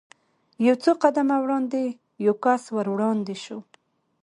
یو 0.65 0.75
څو 0.83 0.91
قدمه 1.03 1.35
وړاندې 1.43 1.81
یو 2.25 2.35
کس 2.43 2.63
ور 2.75 2.87
وړاندې 2.93 3.35
شو. 3.43 3.59